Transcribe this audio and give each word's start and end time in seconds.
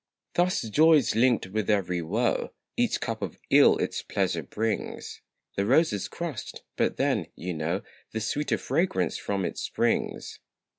Thus 0.33 0.63
joy 0.63 0.93
is 0.95 1.13
linked 1.15 1.45
with 1.51 1.69
every 1.69 2.01
woe 2.01 2.55
Each 2.75 2.99
cup 2.99 3.21
of 3.21 3.37
ill 3.51 3.77
its 3.77 4.01
pleasure 4.01 4.41
brings; 4.41 5.21
The 5.55 5.63
rose 5.67 5.93
is 5.93 6.07
crushed, 6.07 6.63
but 6.75 6.97
then, 6.97 7.27
you 7.35 7.53
know, 7.53 7.83
The 8.11 8.21
sweeter 8.21 8.57
fragrance 8.57 9.17
from 9.19 9.45
it 9.45 9.59
springs. 9.59 10.39